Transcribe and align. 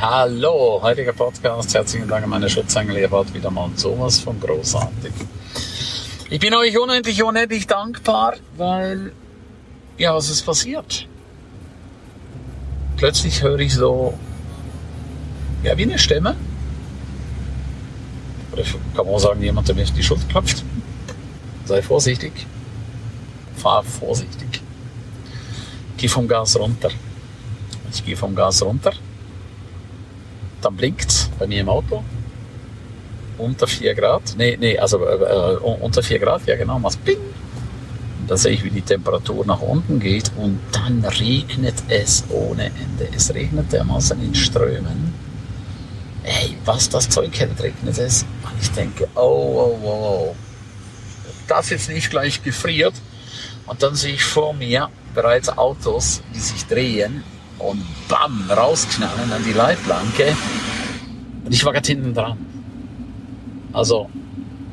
Hallo, 0.00 0.80
heutiger 0.80 1.12
Podcast. 1.12 1.74
Herzlichen 1.74 2.08
Dank 2.08 2.24
an 2.24 2.30
meine 2.30 2.48
Schutzengel. 2.48 2.96
Ihr 2.96 3.10
wart 3.10 3.34
wieder 3.34 3.50
mal 3.50 3.68
sowas 3.76 4.18
von 4.18 4.40
großartig. 4.40 5.12
Ich 6.30 6.40
bin 6.40 6.54
euch 6.54 6.78
unendlich, 6.78 7.22
unendlich 7.22 7.66
dankbar, 7.66 8.36
weil, 8.56 9.12
ja, 9.98 10.14
was 10.14 10.30
ist 10.30 10.40
passiert? 10.40 11.06
Plötzlich 12.96 13.42
höre 13.42 13.58
ich 13.58 13.74
so, 13.74 14.18
ja, 15.62 15.76
wie 15.76 15.82
eine 15.82 15.98
Stimme. 15.98 16.34
Oder 18.52 18.62
kann 18.62 19.04
man 19.04 19.08
auch 19.16 19.18
sagen, 19.18 19.42
jemand, 19.42 19.68
der 19.68 19.74
mir 19.74 19.82
auf 19.82 19.90
die 19.90 20.02
Schulter 20.02 20.26
klopft. 20.30 20.64
Sei 21.66 21.82
vorsichtig. 21.82 22.32
Fahr 23.54 23.82
vorsichtig. 23.82 24.62
Geh 25.98 26.08
vom 26.08 26.26
Gas 26.26 26.58
runter. 26.58 26.88
Ich 27.92 28.02
gehe 28.02 28.16
vom 28.16 28.34
Gas 28.34 28.62
runter 28.62 28.94
dann 30.62 30.76
blinkt 30.76 31.30
bei 31.38 31.46
mir 31.46 31.60
im 31.60 31.68
Auto 31.68 32.02
unter 33.40 33.66
4 33.66 33.94
Grad. 33.94 34.22
Nee, 34.36 34.56
nee, 34.60 34.78
also 34.78 35.04
äh, 35.04 35.56
unter 35.80 36.02
4 36.02 36.18
Grad, 36.18 36.46
ja 36.46 36.56
genau, 36.56 36.78
macht 36.78 37.02
Ping. 37.04 37.18
Und 38.20 38.30
da 38.30 38.36
sehe 38.36 38.52
ich, 38.52 38.64
wie 38.64 38.70
die 38.70 38.82
Temperatur 38.82 39.44
nach 39.46 39.60
unten 39.60 39.98
geht 39.98 40.30
und 40.36 40.60
dann 40.72 41.04
regnet 41.04 41.76
es 41.88 42.24
ohne 42.28 42.66
Ende. 42.66 43.08
Es 43.16 43.34
regnet 43.34 43.72
dermaßen 43.72 44.22
in 44.22 44.34
Strömen. 44.34 45.14
Ey, 46.22 46.56
was 46.64 46.88
das 46.90 47.08
Zeug 47.08 47.38
hält, 47.40 47.60
regnet 47.62 47.98
es. 47.98 48.24
Und 48.44 48.60
ich 48.60 48.70
denke, 48.72 49.08
oh, 49.14 49.18
oh, 49.20 49.78
oh, 49.82 49.88
oh. 49.88 50.36
Das 51.48 51.70
jetzt 51.70 51.88
nicht 51.88 52.10
gleich 52.10 52.42
gefriert. 52.42 52.94
Und 53.66 53.82
dann 53.82 53.94
sehe 53.94 54.14
ich 54.14 54.22
vor 54.22 54.52
mir 54.52 54.90
bereits 55.14 55.48
Autos, 55.48 56.22
die 56.34 56.40
sich 56.40 56.66
drehen 56.66 57.24
und 57.60 57.82
bam, 58.08 58.44
rausknallen 58.50 59.32
an 59.32 59.42
die 59.46 59.52
Leitplanke. 59.52 60.36
Und 61.44 61.52
ich 61.52 61.64
war 61.64 61.72
gerade 61.72 61.86
hinten 61.86 62.14
dran. 62.14 62.38
Also, 63.72 64.08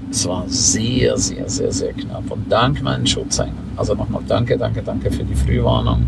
es 0.09 0.27
war 0.27 0.45
sehr, 0.47 1.17
sehr, 1.17 1.49
sehr, 1.49 1.71
sehr 1.71 1.93
knapp. 1.93 2.29
Und 2.31 2.51
dank 2.51 2.81
meinen 2.81 3.05
Schutzengel. 3.05 3.53
Also 3.75 3.93
nochmal 3.93 4.23
danke, 4.27 4.57
danke, 4.57 4.81
danke 4.81 5.11
für 5.11 5.23
die 5.23 5.35
Frühwarnung. 5.35 6.07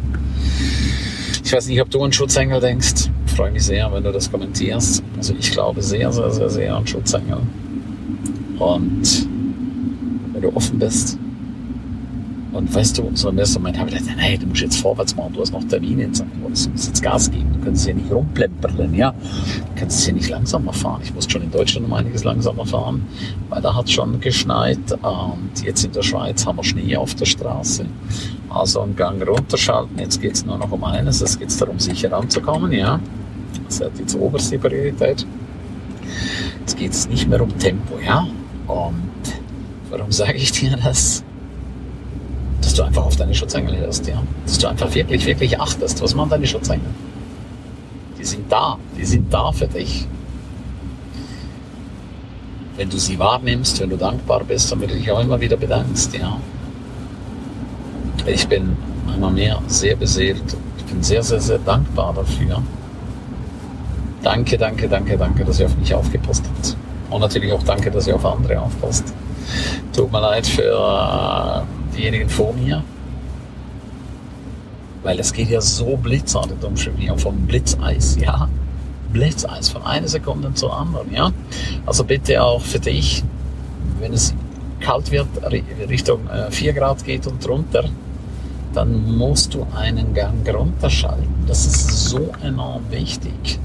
Ich 1.43 1.53
weiß 1.53 1.67
nicht, 1.67 1.81
ob 1.81 1.89
du 1.89 2.03
an 2.03 2.11
Schutzengel 2.11 2.59
denkst. 2.59 3.09
Ich 3.25 3.33
freue 3.33 3.51
mich 3.51 3.63
sehr, 3.63 3.91
wenn 3.91 4.03
du 4.03 4.11
das 4.11 4.31
kommentierst. 4.31 5.03
Also 5.17 5.33
ich 5.37 5.51
glaube 5.51 5.81
sehr, 5.81 6.11
sehr, 6.11 6.31
sehr, 6.31 6.49
sehr 6.49 6.75
an 6.75 6.87
Schutzengel. 6.87 7.39
Und 8.57 9.27
wenn 10.33 10.41
du 10.41 10.55
offen 10.55 10.79
bist, 10.79 11.17
und 12.51 12.73
weißt 12.73 12.97
du, 12.97 13.11
so 13.13 13.29
im 13.29 13.37
ersten 13.37 13.59
Moment 13.59 13.77
habe 13.77 13.89
ich 13.89 13.97
gedacht, 13.97 14.15
hey, 14.17 14.37
du 14.37 14.47
musst 14.47 14.61
jetzt 14.61 14.81
vorwärts 14.81 15.15
machen, 15.15 15.33
du 15.33 15.41
hast 15.41 15.51
noch 15.51 15.63
Termine 15.65 16.03
in 16.03 16.15
St. 16.15 16.23
Du 16.41 16.49
musst 16.49 16.67
jetzt 16.67 17.01
Gas 17.03 17.29
geben, 17.29 17.47
du 17.53 17.63
kannst 17.63 17.85
hier 17.85 17.93
nicht 17.93 18.11
rumplempern, 18.11 18.93
ja. 18.95 19.11
Du 19.11 19.79
kannst 19.79 20.03
hier 20.03 20.13
nicht 20.13 20.29
langsamer 20.29 20.73
fahren. 20.73 21.01
Ich 21.03 21.13
muss 21.13 21.29
schon 21.29 21.43
in 21.43 21.51
Deutschland 21.51 21.85
um 21.85 21.93
einiges 21.93 22.23
langsamer 22.23 22.65
fahren, 22.65 23.05
weil 23.49 23.61
da 23.61 23.75
hat 23.75 23.89
schon 23.89 24.19
geschneit 24.19 24.79
und 25.01 25.63
jetzt 25.63 25.83
in 25.83 25.91
der 25.91 26.01
Schweiz 26.01 26.45
haben 26.45 26.57
wir 26.57 26.63
Schnee 26.63 26.95
auf 26.95 27.13
der 27.15 27.25
Straße. 27.25 27.85
Also 28.49 28.81
einen 28.81 28.95
Gang 28.95 29.21
runterschalten, 29.27 29.99
jetzt 29.99 30.19
geht 30.19 30.33
es 30.33 30.45
nur 30.45 30.57
noch 30.57 30.71
um 30.71 30.83
eines, 30.83 31.21
es 31.21 31.37
geht 31.37 31.61
darum, 31.61 31.79
sicher 31.79 32.11
anzukommen, 32.13 32.71
ja. 32.71 32.99
Das 33.67 33.81
hat 33.81 33.91
jetzt 33.99 34.15
oberste 34.15 34.57
Priorität. 34.57 35.25
Jetzt 36.61 36.77
geht 36.77 36.91
es 36.91 37.07
nicht 37.07 37.27
mehr 37.27 37.41
um 37.41 37.55
Tempo, 37.59 37.99
ja. 38.03 38.27
Und 38.65 39.11
warum 39.91 40.11
sage 40.11 40.37
ich 40.37 40.51
dir 40.51 40.75
das? 40.77 41.23
Du 42.79 42.83
einfach 42.83 43.05
auf 43.05 43.15
deine 43.15 43.35
Schutzengel 43.35 43.77
hörst, 43.77 44.07
ja. 44.07 44.23
Dass 44.45 44.57
du 44.57 44.67
einfach 44.67 44.93
wirklich, 44.95 45.25
wirklich 45.25 45.59
achtest. 45.59 46.01
Was 46.01 46.15
machen 46.15 46.29
deine 46.29 46.47
Schutzengel? 46.47 46.89
Die 48.17 48.25
sind 48.25 48.51
da. 48.51 48.77
Die 48.97 49.05
sind 49.05 49.33
da 49.33 49.51
für 49.51 49.67
dich. 49.67 50.07
Wenn 52.77 52.89
du 52.89 52.97
sie 52.97 53.19
wahrnimmst, 53.19 53.79
wenn 53.81 53.89
du 53.89 53.97
dankbar 53.97 54.43
bist, 54.43 54.71
damit 54.71 54.89
du 54.91 54.95
dich 54.95 55.11
auch 55.11 55.19
immer 55.19 55.39
wieder 55.39 55.57
bedankst, 55.57 56.13
ja. 56.15 56.37
Ich 58.25 58.47
bin 58.47 58.77
einmal 59.11 59.31
mehr 59.31 59.61
sehr 59.67 59.95
beseelt. 59.95 60.43
Ich 60.77 60.85
bin 60.85 61.03
sehr, 61.03 61.23
sehr, 61.23 61.41
sehr 61.41 61.59
dankbar 61.59 62.13
dafür. 62.13 62.61
Danke, 64.23 64.57
danke, 64.57 64.87
danke, 64.87 65.17
danke, 65.17 65.45
dass 65.45 65.59
ihr 65.59 65.65
auf 65.65 65.77
mich 65.77 65.93
aufgepasst 65.93 66.43
habt. 66.45 66.75
Und 67.09 67.21
natürlich 67.21 67.51
auch 67.51 67.63
danke, 67.63 67.89
dass 67.89 68.07
ihr 68.07 68.15
auf 68.15 68.25
andere 68.25 68.61
aufpasst. 68.61 69.13
Tut 69.93 70.11
mir 70.11 70.21
leid 70.21 70.45
für 70.45 71.65
diejenigen 71.99 72.29
vor 72.29 72.53
mir. 72.53 72.83
Weil 75.03 75.19
es 75.19 75.31
geht 75.33 75.49
ja 75.49 75.61
so 75.61 75.97
blitzartig 75.97 76.57
um 76.63 76.75
Chemie, 76.75 77.11
vom 77.17 77.35
Blitzeis, 77.45 78.17
ja. 78.19 78.49
Blitzeis, 79.11 79.69
von 79.69 79.83
einer 79.83 80.07
Sekunde 80.07 80.53
zur 80.53 80.75
anderen, 80.75 81.11
ja. 81.13 81.31
Also 81.85 82.03
bitte 82.03 82.43
auch 82.43 82.61
für 82.61 82.79
dich, 82.79 83.23
wenn 83.99 84.13
es 84.13 84.33
kalt 84.79 85.11
wird, 85.11 85.27
Richtung 85.89 86.21
4 86.49 86.69
äh, 86.69 86.73
Grad 86.73 87.03
geht 87.03 87.27
und 87.27 87.45
drunter, 87.45 87.85
dann 88.73 89.17
musst 89.17 89.53
du 89.53 89.65
einen 89.75 90.13
Gang 90.13 90.47
runterschalten. 90.47 91.27
Das 91.47 91.65
ist 91.65 92.09
so 92.09 92.29
enorm 92.43 92.83
wichtig. 92.91 93.59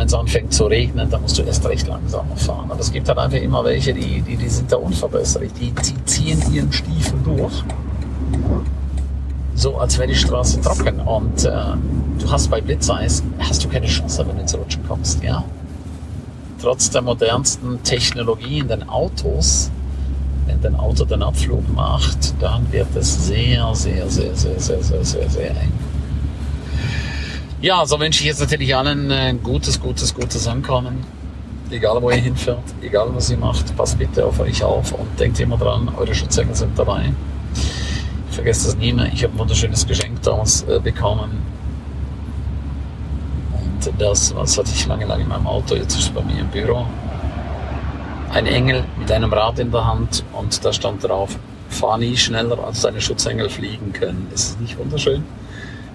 Wenn 0.00 0.06
es 0.06 0.14
anfängt 0.14 0.54
zu 0.54 0.64
regnen, 0.64 1.10
dann 1.10 1.20
musst 1.20 1.36
du 1.36 1.42
erst 1.42 1.62
recht 1.66 1.86
langsamer 1.86 2.34
fahren. 2.34 2.70
Aber 2.70 2.80
es 2.80 2.90
gibt 2.90 3.06
halt 3.06 3.18
einfach 3.18 3.36
immer 3.36 3.62
welche, 3.62 3.92
die, 3.92 4.22
die, 4.22 4.34
die 4.34 4.48
sind 4.48 4.72
da 4.72 4.76
unverbesserlich. 4.76 5.52
Die, 5.60 5.72
die 5.72 6.04
ziehen 6.06 6.42
ihren 6.54 6.72
Stiefel 6.72 7.18
durch. 7.22 7.52
So, 9.54 9.76
als 9.76 9.98
wäre 9.98 10.08
die 10.08 10.14
Straße 10.14 10.62
trocken. 10.62 11.00
Und 11.00 11.44
äh, 11.44 11.50
du 12.18 12.30
hast 12.30 12.48
bei 12.48 12.62
Blitzeis, 12.62 13.22
hast 13.40 13.62
du 13.62 13.68
keine 13.68 13.88
Chance, 13.88 14.24
wenn 14.26 14.36
du 14.36 14.40
ins 14.40 14.56
Rutschen 14.56 14.82
kommst, 14.88 15.22
ja. 15.22 15.44
Trotz 16.62 16.88
der 16.88 17.02
modernsten 17.02 17.82
Technologie 17.82 18.60
in 18.60 18.68
den 18.68 18.88
Autos, 18.88 19.70
wenn 20.46 20.62
dein 20.62 20.76
Auto 20.76 21.04
den 21.04 21.22
Abflug 21.22 21.70
macht, 21.74 22.32
dann 22.40 22.72
wird 22.72 22.96
es 22.96 23.26
sehr, 23.26 23.74
sehr, 23.74 24.08
sehr, 24.08 24.34
sehr, 24.34 24.58
sehr, 24.58 24.82
sehr, 24.82 25.04
sehr, 25.04 25.28
sehr 25.28 25.50
eng. 25.50 25.89
Ja, 27.62 27.84
so 27.84 28.00
wünsche 28.00 28.20
ich 28.20 28.26
jetzt 28.26 28.40
natürlich 28.40 28.74
allen 28.74 29.12
ein 29.12 29.42
gutes, 29.42 29.78
gutes, 29.78 30.14
gutes 30.14 30.48
Ankommen. 30.48 31.04
Egal 31.70 32.00
wo 32.00 32.10
ihr 32.10 32.16
hinfährt, 32.16 32.64
egal 32.80 33.10
was 33.14 33.28
ihr 33.28 33.36
macht, 33.36 33.76
passt 33.76 33.98
bitte 33.98 34.24
auf 34.24 34.40
euch 34.40 34.64
auf 34.64 34.92
und 34.92 35.20
denkt 35.20 35.38
immer 35.40 35.58
dran, 35.58 35.92
eure 35.94 36.14
Schutzengel 36.14 36.54
sind 36.54 36.78
dabei. 36.78 37.12
Vergesst 38.30 38.66
das 38.66 38.76
nie 38.76 38.94
mehr. 38.94 39.10
Ich 39.12 39.22
habe 39.22 39.34
ein 39.34 39.38
wunderschönes 39.38 39.86
Geschenk 39.86 40.22
damals 40.22 40.62
äh, 40.62 40.80
bekommen. 40.80 41.42
Und 43.52 43.92
das, 44.00 44.34
was 44.34 44.56
hatte 44.56 44.70
ich 44.74 44.86
lange, 44.86 45.04
lange 45.04 45.24
in 45.24 45.28
meinem 45.28 45.46
Auto, 45.46 45.74
jetzt 45.74 45.94
ist 45.98 46.04
es 46.04 46.08
bei 46.08 46.22
mir 46.22 46.40
im 46.40 46.48
Büro. 46.48 46.86
Ein 48.32 48.46
Engel 48.46 48.84
mit 48.98 49.12
einem 49.12 49.34
Rad 49.34 49.58
in 49.58 49.70
der 49.70 49.84
Hand 49.84 50.24
und 50.32 50.64
da 50.64 50.72
stand 50.72 51.04
drauf, 51.04 51.36
fahr 51.68 51.98
nie 51.98 52.16
schneller 52.16 52.58
als 52.64 52.80
deine 52.80 53.02
Schutzengel 53.02 53.50
fliegen 53.50 53.92
können. 53.92 54.28
Ist 54.32 54.48
es 54.48 54.60
nicht 54.60 54.78
wunderschön? 54.78 55.24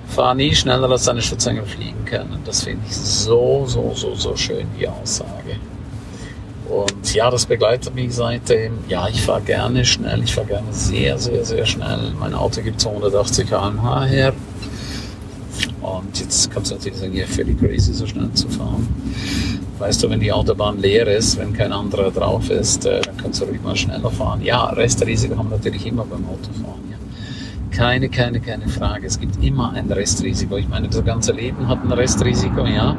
Fahr 0.08 0.36
nie 0.36 0.56
schneller 0.56 0.90
als 0.90 1.06
deine 1.06 1.22
Schutzengel 1.22 1.66
fliegen 1.66 2.06
können. 2.06 2.40
Das 2.46 2.64
finde 2.64 2.86
ich 2.88 2.96
so, 2.96 3.66
so, 3.68 3.94
so, 3.96 4.16
so 4.16 4.36
schön, 4.36 4.68
die 4.80 4.88
Aussage. 4.88 5.60
Und 6.70 7.14
ja, 7.14 7.30
das 7.30 7.46
begleitet 7.46 7.94
mich 7.94 8.16
seitdem. 8.16 8.80
Ja, 8.88 9.08
ich 9.08 9.22
fahre 9.22 9.42
gerne 9.42 9.86
schnell, 9.86 10.24
ich 10.24 10.34
fahre 10.34 10.48
gerne 10.48 10.74
sehr, 10.74 11.18
sehr, 11.18 11.46
sehr 11.46 11.66
schnell. 11.66 12.12
Mein 12.20 12.34
Auto 12.34 12.62
gibt 12.62 12.82
280 12.82 13.48
km/h 13.48 14.06
her. 14.06 14.34
Und 15.82 16.20
jetzt 16.20 16.50
kannst 16.52 16.72
du 16.72 16.76
natürlich 16.76 16.98
sagen, 16.98 17.14
ja, 17.14 17.28
völlig 17.28 17.60
crazy, 17.60 17.94
so 17.94 18.08
schnell 18.08 18.32
zu 18.34 18.50
fahren. 18.50 18.88
Weißt 19.78 20.02
du, 20.02 20.10
wenn 20.10 20.20
die 20.20 20.32
Autobahn 20.32 20.80
leer 20.80 21.08
ist, 21.08 21.38
wenn 21.38 21.54
kein 21.54 21.72
anderer 21.72 22.10
drauf 22.10 22.50
ist, 22.50 22.86
äh, 22.86 23.02
dann 23.02 23.18
kannst 23.18 23.42
du 23.42 23.46
ruhig 23.46 23.62
mal 23.62 23.76
schneller 23.76 24.10
fahren. 24.10 24.42
Ja, 24.42 24.66
Restrisiko 24.66 25.38
haben 25.38 25.50
wir 25.50 25.58
natürlich 25.58 25.86
immer 25.86 26.06
beim 26.06 26.26
Autofahren. 26.28 26.82
Ja. 26.90 26.98
Keine, 27.76 28.08
keine, 28.08 28.40
keine 28.40 28.68
Frage. 28.70 29.06
Es 29.06 29.20
gibt 29.20 29.44
immer 29.44 29.74
ein 29.74 29.92
Restrisiko. 29.92 30.56
Ich 30.56 30.70
meine, 30.70 30.88
das 30.88 31.04
ganze 31.04 31.34
Leben 31.34 31.68
hat 31.68 31.84
ein 31.84 31.92
Restrisiko, 31.92 32.66
ja. 32.66 32.96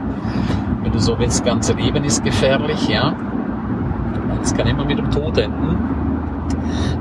Wenn 0.82 0.92
du 0.92 0.98
so 0.98 1.18
willst, 1.18 1.40
das 1.40 1.46
ganze 1.46 1.72
Leben 1.72 2.04
ist 2.04 2.22
gefährlich, 2.22 2.86
ja. 2.88 3.14
Es 4.42 4.54
kann 4.54 4.66
immer 4.66 4.84
mit 4.84 4.98
dem 4.98 5.10
Tod 5.10 5.38
enden. 5.38 5.78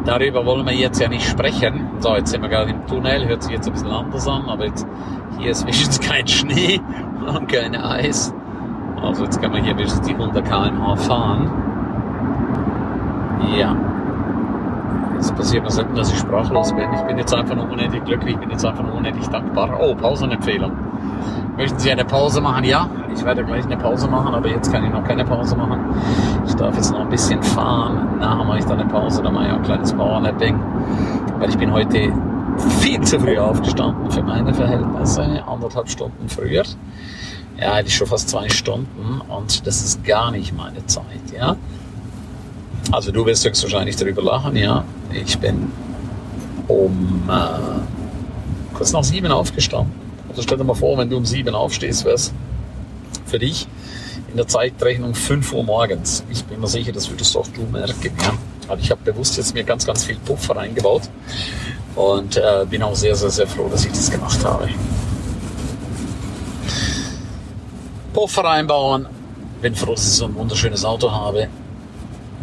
Darüber 0.06 0.46
wollen 0.46 0.66
wir 0.66 0.74
jetzt 0.74 1.02
ja 1.02 1.10
nicht 1.10 1.28
sprechen. 1.28 1.88
So, 2.00 2.16
jetzt 2.16 2.32
sind 2.32 2.42
wir 2.42 2.50
gerade 2.50 2.72
im 2.72 2.88
Tunnel, 2.88 3.28
hört 3.28 3.44
sich 3.44 3.52
jetzt 3.52 3.68
ein 3.68 3.74
bisschen 3.74 3.92
anders 3.92 4.26
an, 4.28 4.46
aber 4.48 4.66
jetzt, 4.66 4.88
hier 5.38 5.52
ist 5.52 5.64
wenigstens 5.64 6.00
kein 6.00 6.28
Schnee 6.28 6.80
und 7.28 7.52
kein 7.52 7.76
Eis. 7.76 8.34
Also 9.02 9.26
jetzt 9.26 9.42
kann 9.42 9.52
man 9.52 9.64
hier 9.64 9.76
wenigstens 9.76 10.08
die 10.08 10.14
100 10.14 10.46
km/h 10.46 10.96
fahren. 10.96 11.52
Ja. 13.58 13.76
Es 15.26 15.32
passiert 15.32 15.64
mir 15.64 15.72
selten, 15.72 15.96
dass 15.96 16.12
ich 16.12 16.20
sprachlos 16.20 16.72
bin. 16.72 16.88
Ich 16.94 17.02
bin 17.02 17.18
jetzt 17.18 17.34
einfach 17.34 17.56
nur 17.56 17.68
unendlich 17.72 18.04
glücklich, 18.04 18.36
ich 18.36 18.40
bin 18.40 18.52
jetzt 18.52 18.64
einfach 18.64 18.84
nur 18.84 18.94
unendlich 18.94 19.28
dankbar. 19.28 19.80
Oh, 19.82 19.96
Pausenempfehlung. 19.96 20.72
Möchten 21.58 21.80
Sie 21.80 21.92
eine 21.92 22.06
Pause 22.06 22.42
machen? 22.42 22.64
Ja, 22.64 22.88
ich 23.12 23.26
werde 23.26 23.44
gleich 23.44 23.66
eine 23.66 23.76
Pause 23.76 24.08
machen, 24.08 24.36
aber 24.36 24.48
jetzt 24.50 24.72
kann 24.72 24.86
ich 24.86 24.92
noch 24.92 25.04
keine 25.04 25.26
Pause 25.26 25.56
machen. 25.56 25.80
Ich 26.46 26.54
darf 26.54 26.76
jetzt 26.76 26.92
noch 26.92 27.00
ein 27.00 27.10
bisschen 27.10 27.42
fahren. 27.42 28.20
Nachher 28.20 28.44
mache 28.44 28.60
ich 28.60 28.66
dann 28.66 28.80
eine 28.80 28.88
Pause, 28.88 29.24
dann 29.24 29.34
mache 29.34 29.48
ich 29.48 29.52
auch 29.52 29.58
ein 29.58 29.64
kleines 29.64 29.94
Powernapping. 29.94 30.60
Weil 31.40 31.50
ich 31.50 31.58
bin 31.58 31.74
heute 31.74 32.14
viel 32.80 33.02
zu 33.02 33.20
früh 33.20 33.40
aufgestanden 33.40 34.12
für 34.12 34.22
meine 34.22 34.54
Verhältnisse, 34.54 35.44
anderthalb 35.48 35.90
Stunden 35.90 36.30
früher. 36.30 36.64
Ja, 37.60 37.76
hätte 37.76 37.88
ich 37.88 37.96
schon 37.96 38.08
fast 38.08 38.30
zwei 38.30 38.48
Stunden 38.50 39.22
und 39.28 39.66
das 39.66 39.82
ist 39.82 40.04
gar 40.04 40.30
nicht 40.30 40.56
meine 40.56 40.86
Zeit, 40.86 41.32
ja. 41.36 41.56
Also 42.92 43.12
du 43.12 43.26
wirst 43.26 43.46
höchstwahrscheinlich 43.46 43.96
darüber 43.96 44.22
lachen, 44.22 44.56
ja. 44.56 44.84
Ich 45.12 45.38
bin 45.40 45.72
um 46.68 47.30
äh, 47.30 48.74
kurz 48.76 48.92
nach 48.92 49.04
sieben 49.04 49.32
aufgestanden. 49.32 49.94
Also 50.30 50.42
stell 50.42 50.58
dir 50.58 50.64
mal 50.64 50.76
vor, 50.76 50.98
wenn 50.98 51.10
du 51.10 51.18
um 51.18 51.26
sieben 51.26 51.56
aufstehst, 51.56 52.06
wäre 52.06 52.16
es 52.16 52.34
für 53.26 53.40
dich 53.40 53.68
in 54.30 54.38
der 54.38 54.48
Zeitrechnung 54.48 55.16
5 55.16 55.54
Uhr 55.54 55.64
morgens. 55.64 56.24
Ich 56.30 56.44
bin 56.44 56.60
mir 56.60 56.68
sicher, 56.68 56.92
das 56.92 57.10
würdest 57.10 57.36
auch 57.38 57.48
du 57.48 57.62
merken. 57.72 58.12
Ja? 58.22 58.34
Also 58.68 58.84
ich 58.84 58.92
habe 58.92 59.02
bewusst 59.04 59.38
jetzt 59.38 59.54
mir 59.54 59.64
ganz, 59.64 59.86
ganz 59.86 60.04
viel 60.04 60.18
Puffer 60.18 60.58
eingebaut 60.58 61.04
und 61.96 62.38
äh, 62.38 62.66
bin 62.70 62.84
auch 62.84 62.96
sehr, 62.96 63.16
sehr, 63.16 63.30
sehr 63.30 63.48
froh, 63.48 63.70
dass 63.70 63.86
ich 63.86 63.92
das 63.92 64.12
gemacht 64.12 64.44
habe. 64.44 64.70
Puffer 68.14 68.50
einbauen. 68.50 69.08
Bin 69.62 69.76
froh, 69.76 69.92
dass 69.94 70.06
ich 70.06 70.14
so 70.14 70.26
ein 70.26 70.36
wunderschönes 70.36 70.84
Auto 70.84 71.12
habe. 71.12 71.48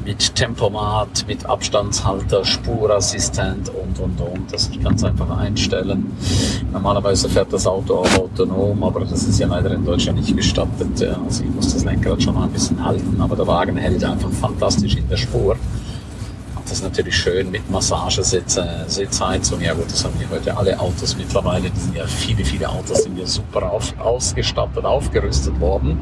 Mit 0.04 0.34
Tempomat, 0.34 1.24
mit 1.28 1.46
Abstandshalter, 1.46 2.44
Spurassistent 2.44 3.68
und, 3.68 4.00
und, 4.00 4.20
und. 4.20 4.52
Das 4.52 4.68
es 4.68 5.04
einfach 5.04 5.38
einstellen. 5.38 6.12
Normalerweise 6.72 7.28
fährt 7.28 7.52
das 7.52 7.66
Auto 7.66 7.98
auch 7.98 8.18
autonom, 8.18 8.82
aber 8.82 9.00
das 9.00 9.22
ist 9.22 9.38
ja 9.38 9.46
leider 9.46 9.72
in 9.72 9.84
Deutschland 9.84 10.18
nicht 10.18 10.36
gestattet. 10.36 11.08
Also 11.24 11.44
ich 11.44 11.50
muss 11.50 11.72
das 11.72 11.84
Lenkrad 11.84 12.20
schon 12.20 12.34
mal 12.34 12.44
ein 12.44 12.50
bisschen 12.50 12.84
halten, 12.84 13.20
aber 13.20 13.36
der 13.36 13.46
Wagen 13.46 13.76
hält 13.76 14.02
einfach 14.02 14.30
fantastisch 14.30 14.96
in 14.96 15.08
der 15.08 15.16
Spur. 15.16 15.56
Das 16.72 16.78
ist 16.78 16.84
natürlich 16.84 17.16
schön 17.16 17.50
mit 17.50 17.70
Massagesitze, 17.70 18.66
Sitzheizung. 18.86 19.60
Ja 19.60 19.74
gut, 19.74 19.92
das 19.92 20.04
haben 20.04 20.18
wir 20.18 20.28
heute 20.30 20.56
alle 20.56 20.80
Autos 20.80 21.16
mittlerweile. 21.16 21.68
Die 21.70 21.78
sind 21.78 21.94
ja 21.94 22.06
viele, 22.06 22.44
viele 22.44 22.68
Autos 22.68 23.04
sind 23.04 23.18
ja 23.18 23.26
super 23.26 23.70
auf, 23.70 23.92
ausgestattet, 24.00 24.84
aufgerüstet 24.84 25.60
worden. 25.60 25.98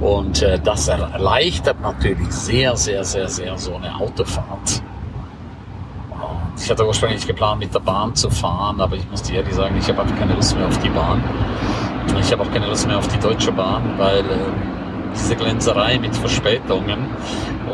Und 0.00 0.42
äh, 0.42 0.60
das 0.62 0.88
erleichtert 0.88 1.80
natürlich 1.80 2.30
sehr, 2.30 2.76
sehr, 2.76 3.02
sehr, 3.04 3.28
sehr 3.28 3.58
so 3.58 3.74
eine 3.74 3.94
Autofahrt. 3.96 4.82
Ich 6.60 6.70
hatte 6.70 6.86
ursprünglich 6.86 7.26
geplant, 7.26 7.60
mit 7.60 7.74
der 7.74 7.80
Bahn 7.80 8.14
zu 8.14 8.30
fahren, 8.30 8.80
aber 8.80 8.96
ich 8.96 9.08
muss 9.10 9.22
dir 9.22 9.36
ehrlich 9.36 9.54
sagen, 9.54 9.76
ich 9.78 9.88
habe 9.88 10.02
einfach 10.02 10.18
keine 10.18 10.34
Lust 10.34 10.56
mehr 10.56 10.66
auf 10.66 10.78
die 10.78 10.88
Bahn. 10.88 11.22
Ich 12.20 12.32
habe 12.32 12.42
auch 12.42 12.50
keine 12.52 12.66
Lust 12.66 12.86
mehr 12.86 12.98
auf 12.98 13.08
die 13.08 13.18
Deutsche 13.18 13.52
Bahn, 13.52 13.94
weil 13.96 14.20
äh, 14.20 14.24
diese 15.14 15.36
Glänzerei 15.36 15.98
mit 15.98 16.14
Verspätungen 16.16 16.98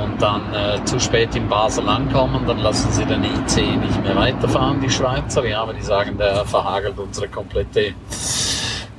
und 0.03 0.21
dann 0.21 0.43
äh, 0.53 0.85
zu 0.85 0.99
spät 1.01 1.35
in 1.35 1.49
Basel 1.49 1.89
ankommen, 1.89 2.45
dann 2.47 2.59
lassen 2.59 2.91
sie 2.93 3.05
den 3.05 3.25
IC 3.25 3.79
nicht 3.81 4.03
mehr 4.03 4.17
weiterfahren, 4.17 4.81
die 4.81 4.91
Schweizer, 4.91 5.47
ja, 5.47 5.63
aber 5.63 5.73
die 5.73 5.83
sagen, 5.83 6.17
der 6.19 6.45
verhagelt 6.45 6.99
unsere 6.99 7.29
komplette 7.29 7.95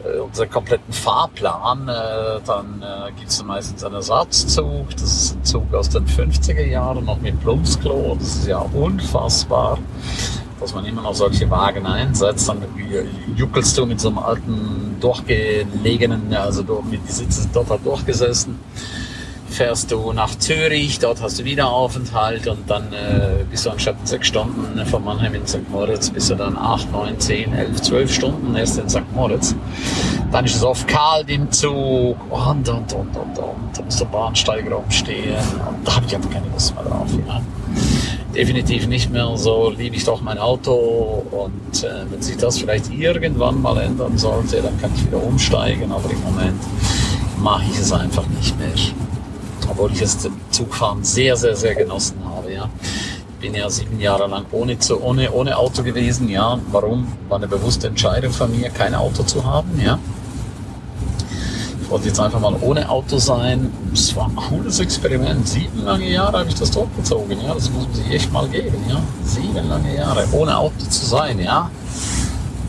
äh, 0.06 0.20
unseren 0.20 0.50
kompletten 0.50 0.94
Fahrplan, 0.94 1.88
äh, 1.88 2.40
dann 2.46 2.82
äh, 2.82 3.12
gibt 3.18 3.30
es 3.30 3.44
meistens 3.44 3.84
einen 3.84 3.96
Ersatzzug. 3.96 4.92
Das 4.92 5.04
ist 5.04 5.36
ein 5.36 5.44
Zug 5.44 5.74
aus 5.74 5.90
den 5.90 6.06
50er 6.06 6.66
Jahren, 6.66 7.06
noch 7.06 7.20
mit 7.20 7.40
Plumpsklo. 7.42 8.16
Das 8.20 8.36
ist 8.38 8.48
ja 8.48 8.60
unfassbar 8.60 9.78
dass 10.60 10.74
man 10.74 10.86
immer 10.86 11.02
noch 11.02 11.14
solche 11.14 11.50
Wagen 11.50 11.86
einsetzt. 11.86 12.50
Dann 12.50 12.64
juckelst 13.36 13.78
du 13.78 13.86
mit 13.86 14.00
so 14.00 14.08
einem 14.08 14.20
alten, 14.20 14.96
durchgelegenen, 15.00 16.34
also 16.34 16.64
mit 16.90 17.02
die 17.08 17.12
Sitze 17.12 17.48
dort 17.54 17.70
halt 17.70 17.86
durchgesessen. 17.86 18.58
Fährst 19.56 19.90
du 19.90 20.12
nach 20.12 20.36
Zürich, 20.38 21.00
dort 21.00 21.22
hast 21.22 21.40
du 21.40 21.46
wieder 21.46 21.72
Aufenthalt 21.72 22.46
und 22.46 22.70
dann 22.70 22.92
äh, 22.92 23.46
bist 23.50 23.66
du 23.66 23.70
anstatt 23.70 23.96
sechs 24.06 24.28
Stunden 24.28 24.86
von 24.86 25.02
Mannheim 25.02 25.34
in 25.34 25.48
St. 25.48 25.70
Moritz, 25.70 26.10
bist 26.10 26.30
du 26.30 26.36
dann 26.36 26.58
acht, 26.58 26.92
neun, 26.92 27.18
zehn, 27.22 27.54
elf, 27.54 27.82
zwölf 27.82 28.14
Stunden 28.14 28.54
erst 28.58 28.78
in 28.78 28.90
St. 28.90 29.10
Moritz. 29.14 29.56
Dann 30.30 30.44
ist 30.44 30.58
es 30.58 30.64
oft 30.64 30.86
kalt 30.90 31.30
im 31.30 31.50
Zug 31.54 32.18
und, 32.30 32.68
und, 32.68 32.94
und, 32.94 33.16
und, 33.16 33.16
und. 33.16 33.78
Da 33.78 33.82
muss 33.82 33.96
der 33.96 34.06
Bahnsteiger 34.08 34.78
umstehen 34.78 35.38
und 35.70 35.88
da 35.88 35.96
habe 35.96 36.06
ich 36.06 36.14
einfach 36.14 36.32
keine 36.32 36.48
Lust 36.50 36.76
mehr 36.76 36.84
drauf. 36.84 37.08
Ja 37.26 37.42
definitiv 38.36 38.88
nicht 38.88 39.14
mehr 39.14 39.38
so 39.38 39.70
liebe 39.70 39.96
ich 39.96 40.04
doch 40.04 40.22
mein 40.22 40.38
Auto 40.38 41.24
und 41.32 41.84
äh, 41.86 42.04
wenn 42.10 42.22
sich 42.22 42.36
das 42.36 42.58
vielleicht 42.58 42.92
irgendwann 42.92 43.62
mal 43.62 43.78
ändern 43.78 44.18
sollte, 44.18 44.62
dann 44.62 44.78
kann 44.82 44.92
ich 44.94 45.08
wieder 45.08 45.24
umsteigen, 45.24 45.90
aber 45.94 46.10
im 46.10 46.22
Moment 46.22 46.62
mache 47.42 47.64
ich 47.72 47.80
es 47.80 47.94
einfach 47.94 48.26
nicht 48.28 48.60
mehr. 48.60 48.68
Obwohl 49.76 49.92
ich 49.92 50.02
im 50.02 50.34
Zugfahren 50.52 51.04
sehr, 51.04 51.36
sehr, 51.36 51.56
sehr 51.56 51.76
genossen 51.76 52.18
habe, 52.26 52.54
ja. 52.54 52.70
Ich 52.82 53.52
bin 53.52 53.54
ja 53.54 53.70
sieben 53.70 54.00
Jahre 54.00 54.28
lang 54.28 54.46
ohne, 54.52 54.80
zu, 54.80 55.02
ohne, 55.04 55.30
ohne 55.32 55.58
Auto 55.58 55.84
gewesen, 55.84 56.30
ja. 56.30 56.58
Warum? 56.72 57.08
War 57.28 57.38
eine 57.38 57.48
bewusste 57.48 57.88
Entscheidung 57.88 58.32
von 58.32 58.58
mir, 58.58 58.70
kein 58.70 58.96
Auto 58.96 59.24
zu 59.24 59.44
haben, 59.44 59.80
ja. 59.84 60.00
Ich 61.82 61.92
wollte 61.92 62.08
jetzt 62.08 62.20
einfach 62.20 62.40
mal 62.40 62.56
ohne 62.62 62.90
Auto 62.90 63.18
sein. 63.18 63.72
Es 63.94 64.16
war 64.16 64.28
ein 64.28 64.36
cooles 64.36 64.80
Experiment. 64.80 65.48
Sieben 65.48 65.84
lange 65.84 66.10
Jahre 66.10 66.40
habe 66.40 66.50
ich 66.50 66.56
das 66.56 66.72
durchgezogen. 66.72 67.38
Ja, 67.46 67.54
das 67.54 67.70
muss 67.70 67.86
man 67.86 67.94
sich 67.94 68.12
echt 68.12 68.34
mal 68.34 68.48
geben. 68.48 68.84
Ja, 68.90 69.02
sieben 69.24 69.70
lange 69.70 69.96
Jahre 69.96 70.26
ohne 70.32 70.58
Auto 70.58 70.84
zu 70.90 71.06
sein. 71.06 71.38
Ja, 71.40 71.70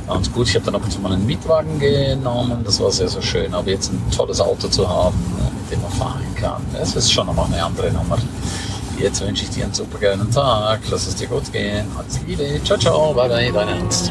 und 0.06 0.32
gut. 0.34 0.48
Ich 0.48 0.54
habe 0.54 0.66
dann 0.66 0.74
ab 0.74 0.82
und 0.84 0.90
zu 0.90 1.00
mal 1.00 1.12
einen 1.12 1.24
Mietwagen 1.24 1.78
genommen. 1.78 2.60
Das 2.64 2.78
war 2.80 2.90
sehr, 2.90 3.08
sehr 3.08 3.22
schön. 3.22 3.54
Aber 3.54 3.70
jetzt 3.70 3.90
ein 3.90 4.02
tolles 4.14 4.40
Auto 4.40 4.68
zu 4.68 4.86
haben, 4.86 5.16
dem 5.70 5.82
man 5.82 5.92
fahren 5.92 6.34
kann, 6.34 6.62
das 6.72 6.96
ist 6.96 7.12
schon 7.12 7.26
nochmal 7.26 7.46
eine 7.46 7.62
andere 7.64 7.92
Nummer. 7.92 8.18
Jetzt 8.98 9.20
wünsche 9.20 9.44
ich 9.44 9.50
dir 9.50 9.64
einen 9.64 9.74
super 9.74 9.98
geilen 9.98 10.30
Tag. 10.30 10.80
Lass 10.90 11.06
es 11.06 11.16
dir 11.16 11.26
gut 11.26 11.52
gehen. 11.52 11.86
Alles 11.98 12.18
Liebe. 12.26 12.60
Ciao, 12.64 12.78
ciao. 12.78 13.12
Bye, 13.12 13.28
bye. 13.28 13.52
Dein 13.52 13.68
Ernst. 13.68 14.10